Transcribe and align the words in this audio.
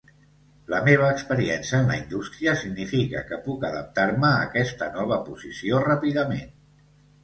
La 0.73 0.79
meva 0.87 1.09
experiència 1.15 1.81
en 1.83 1.91
la 1.91 1.99
indústria 1.99 2.57
significa 2.63 3.23
que 3.31 3.41
puc 3.47 3.69
adaptar-me 3.73 4.35
a 4.35 4.43
aquesta 4.51 4.93
nova 5.01 5.25
posició 5.33 5.89
ràpidament. 5.91 6.57